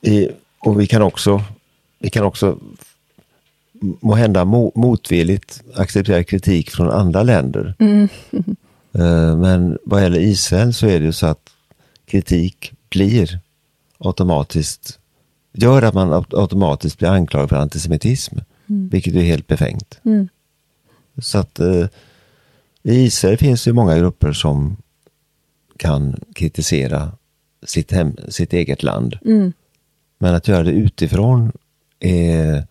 [0.00, 1.42] i, och vi kan också,
[1.98, 2.58] vi kan också
[3.80, 7.74] må hända mo, motvilligt acceptera kritik från andra länder.
[7.78, 8.08] Mm.
[8.98, 11.50] uh, men vad gäller Israel så är det ju så att
[12.06, 13.40] kritik blir
[13.98, 14.98] automatiskt
[15.52, 18.38] gör att man automatiskt blir anklagad för antisemitism.
[18.66, 18.88] Mm.
[18.88, 20.00] Vilket är helt befängt.
[20.04, 20.28] Mm.
[21.22, 21.86] Så att eh,
[22.82, 24.76] i Israel finns det många grupper som
[25.76, 27.12] kan kritisera
[27.66, 29.18] sitt, hem, sitt eget land.
[29.24, 29.52] Mm.
[30.18, 31.52] Men att göra det utifrån
[32.00, 32.66] är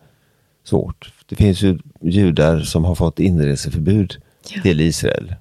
[0.64, 1.12] svårt.
[1.26, 4.16] Det finns ju judar som har fått inreseförbud
[4.54, 4.62] Ja.
[4.62, 5.34] till Israel.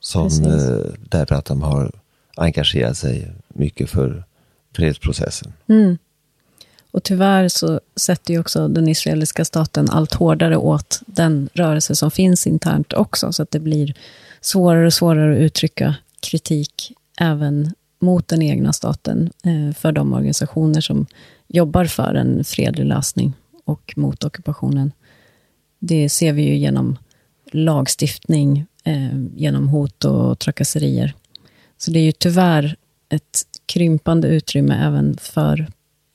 [0.00, 0.46] Som, Precis.
[0.46, 1.92] eh, därför att de har
[2.36, 4.24] engagerat sig mycket för
[4.76, 5.52] fredsprocessen.
[5.68, 5.98] Mm.
[6.90, 12.10] Och tyvärr så sätter ju också den israeliska staten allt hårdare åt den rörelse som
[12.10, 13.94] finns internt också, så att det blir
[14.40, 20.80] svårare och svårare att uttrycka kritik även mot den egna staten eh, för de organisationer
[20.80, 21.06] som
[21.48, 23.32] jobbar för en fredlig lösning
[23.64, 24.92] och mot ockupationen.
[25.78, 26.98] Det ser vi ju genom
[27.52, 31.14] lagstiftning, eh, genom hot och trakasserier.
[31.78, 32.76] Så det är ju tyvärr
[33.08, 35.60] ett krympande utrymme även för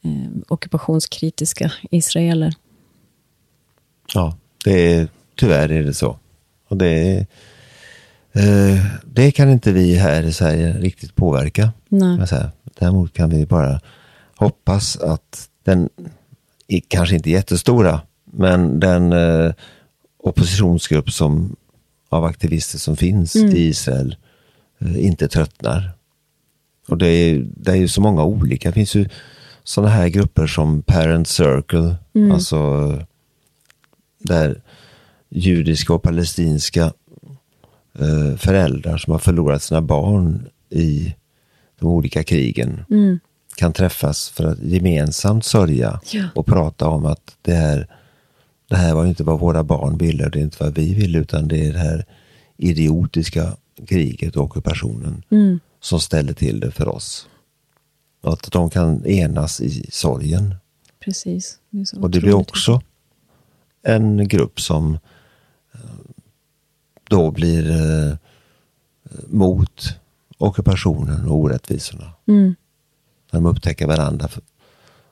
[0.04, 2.54] eh, ockupationskritiska israeler.
[4.14, 6.18] Ja, det är, tyvärr är det så.
[6.68, 7.26] Och det,
[8.34, 11.72] eh, det kan inte vi här i Sverige riktigt påverka.
[11.90, 12.28] Nej.
[12.80, 13.82] Däremot kan vi bara
[14.36, 15.90] hoppas att den,
[16.88, 19.54] kanske inte jättestora, men den eh,
[20.18, 21.56] oppositionsgrupp som,
[22.10, 23.56] av aktivister som finns Mm.
[23.56, 24.16] i Israel
[24.98, 25.92] inte tröttnar.
[26.88, 28.70] Och det är, det är ju så många olika.
[28.70, 29.10] Det finns ju
[29.64, 32.32] sådana här grupper som Parent Circle, Mm.
[32.32, 32.56] alltså
[33.00, 33.06] eh,
[34.20, 34.62] där
[35.30, 36.94] judiska och palestinska
[38.00, 41.16] eh, föräldrar som har förlorat sina barn i
[41.80, 43.20] de olika krigen Mm.
[43.56, 46.24] kan träffas för att gemensamt sörja Ja.
[46.36, 47.88] och prata om att det här,
[48.70, 51.48] det här var inte vad våra barn ville, det är inte vad vi vill, utan
[51.48, 52.06] det är det här
[52.58, 53.56] idiotiska
[53.88, 55.60] kriget och ockupationen Mm.
[55.80, 57.28] som ställer till det för oss.
[58.22, 60.56] Och att de kan enas i sorgen.
[61.00, 61.60] Precis.
[61.70, 62.82] Det Och det blir också
[63.82, 64.94] en grupp som
[65.74, 65.80] eh,
[67.10, 68.16] då blir eh,
[69.28, 69.98] mot
[70.38, 72.14] ockupationen och orättvisorna.
[72.28, 72.56] Mm.
[73.32, 74.30] När de upptäcker varandra.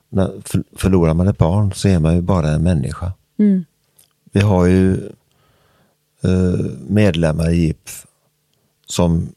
[0.08, 3.12] När, för, förlorar man ett barn så är man ju bara en människa.
[3.38, 3.64] Mm.
[4.32, 5.06] Vi har ju
[6.22, 8.06] eh, medlemmar i IPF
[8.90, 9.32] som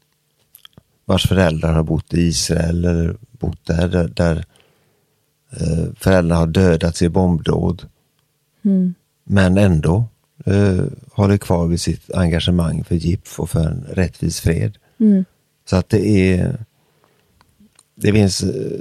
[1.04, 4.44] vars föräldrar har bott i Israel eller bott där, där, där
[5.50, 7.88] eh, föräldrarna har dödats i bombdåd.
[8.64, 8.94] Mm.
[9.24, 10.04] Men ändå
[10.44, 14.78] eh, håller kvar vid sitt engagemang för GIPF och för en rättvis fred.
[15.00, 15.24] Mm.
[15.64, 16.64] Så att det är,
[17.94, 18.80] det finns, eh,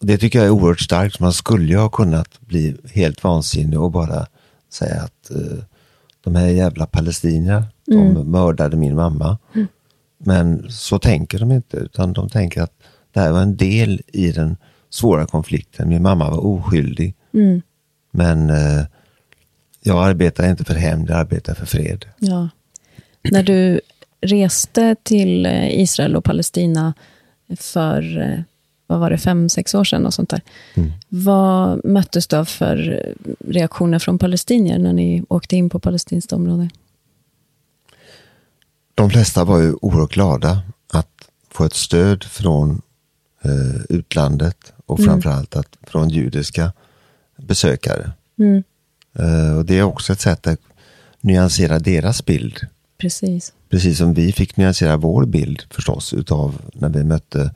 [0.00, 1.20] det tycker jag är oerhört starkt.
[1.20, 4.26] Man skulle ju ha kunnat bli helt vansinnig och bara
[4.72, 5.64] säga att eh,
[6.20, 9.38] de här jävla palestinierna, de mördade min mamma.
[10.18, 12.72] Men så tänker de inte, utan de tänker att
[13.12, 14.56] det här var en del i den
[14.90, 15.88] svåra konflikten.
[15.88, 17.14] Min mamma var oskyldig.
[17.34, 17.62] Mm.
[18.10, 18.84] Men eh,
[19.82, 22.04] jag arbetar inte för hämnd, jag arbetar för fred.
[22.18, 22.48] Ja.
[23.22, 23.80] När du
[24.20, 26.94] reste till eh, Israel och Palestina
[27.56, 28.40] för, eh,
[28.86, 30.40] vad var det, fem, sex år sedan och sånt där.
[30.74, 30.92] Mm.
[31.08, 33.06] Vad möttes du av för
[33.38, 36.68] reaktioner från palestinier när ni åkte in på palestinskt område?
[39.00, 41.08] De flesta var ju oerhört glada att
[41.50, 42.82] få ett stöd från
[43.44, 45.10] eh, utlandet och Mm.
[45.10, 46.72] framförallt att, från judiska
[47.36, 48.12] besökare.
[48.38, 48.62] Mm.
[49.18, 50.60] Eh, och det är också ett sätt att
[51.20, 52.60] nyansera deras bild.
[52.98, 53.52] Precis.
[53.68, 57.54] Precis som vi fick nyansera vår bild förstås utav när vi mötte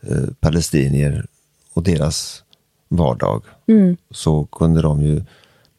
[0.00, 1.26] eh, palestinier
[1.72, 2.42] och deras
[2.88, 3.42] vardag.
[3.66, 3.96] Mm.
[4.10, 5.24] Så kunde de ju,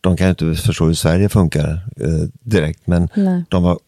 [0.02, 3.44] de kan ju inte förstå hur Sverige funkar eh, direkt, men Nej.
[3.50, 3.80] de, har,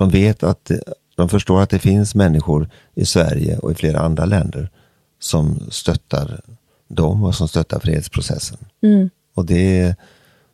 [0.00, 0.70] de vet att,
[1.16, 4.70] de förstår att det finns människor i Sverige och i flera andra länder
[5.18, 6.40] som stöttar
[6.88, 8.58] dem och som stöttar fredsprocessen.
[8.82, 9.10] Mm.
[9.34, 9.94] Och det,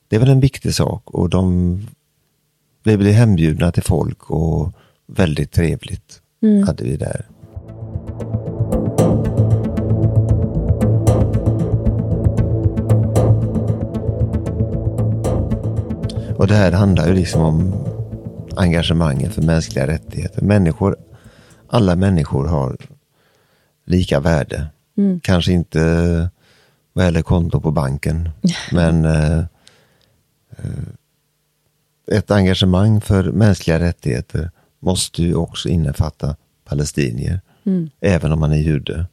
[0.08, 1.86] det är väl en viktig sak och de
[2.84, 4.72] vi blev hembjudna till folk och
[5.06, 6.66] väldigt trevligt Mm.
[6.66, 7.26] hade vi där.
[16.38, 17.72] Och det här handlar ju liksom om
[18.56, 20.42] engagemanget för mänskliga rättigheter.
[20.42, 20.96] Människor,
[21.68, 22.76] alla människor har
[23.84, 24.66] lika värde.
[24.96, 25.20] Mm.
[25.20, 26.30] Kanske inte
[26.92, 28.30] vad gäller konto på banken.
[28.72, 29.38] Men eh,
[30.50, 30.88] eh,
[32.06, 34.50] ett engagemang för mänskliga rättigheter
[34.80, 37.40] måste ju också innefatta palestinier.
[37.64, 37.90] Mm.
[38.00, 39.06] Även om man är jude.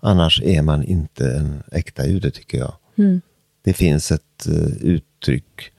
[0.00, 2.72] Annars är man inte en äkta jude tycker jag.
[2.98, 3.20] Mm.
[3.62, 5.72] Det finns ett uh, uttryck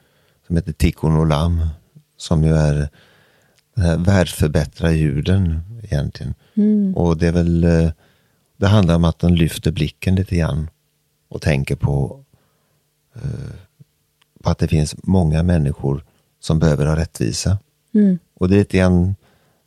[0.48, 1.68] som heter tikkun olam.
[2.20, 2.90] Som ju är
[3.98, 6.34] världsförbättra juden egentligen.
[6.54, 6.96] Mm.
[6.96, 7.92] Och det är väl, uh,
[8.58, 10.70] det handlar om att den lyfter blicken lite grann.
[11.28, 12.24] Och tänker på,
[13.16, 13.52] uh,
[14.44, 16.04] på att det finns många människor
[16.40, 17.58] som behöver ha rättvisa.
[17.94, 18.20] Mm.
[18.34, 19.16] Och det är lite grann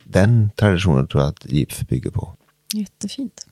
[0.03, 2.33] den traditionen tror jag att GIF bygger på.
[2.73, 3.47] Jättefint.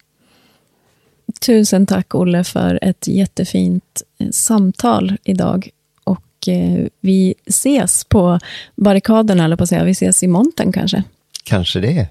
[1.45, 5.69] Tusen tack Olle för ett jättefint eh, samtal idag.
[6.41, 8.39] Och eh, vi ses på
[8.75, 9.83] barrikaderna, eller på att säga.
[9.83, 11.03] Vi ses i montern kanske.
[11.43, 12.07] Kanske det.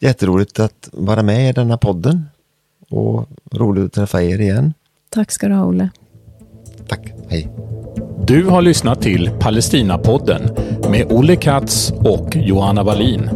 [0.00, 2.26] Jätteroligt att vara med i denna podden.
[2.90, 4.74] Och roligt att träffa er igen.
[5.08, 5.90] Tack ska du ha Olle.
[6.88, 7.12] Tack.
[7.28, 7.48] Hej.
[8.26, 10.42] Du har lyssnat till Palestinapodden
[10.90, 13.30] med Olle Katz och Johanna Wallin.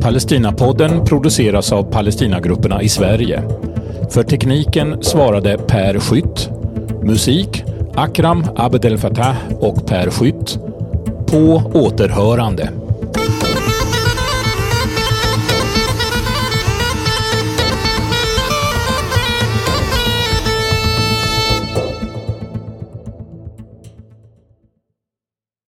[0.00, 3.42] Palestinapodden produceras av Palestinagrupperna i Sverige.
[4.10, 6.50] För tekniken svarade Per Skytt.
[7.02, 7.64] Musik
[7.96, 10.58] Akram Abdel Fattah och Per Skytt.
[11.26, 12.83] På återhörande.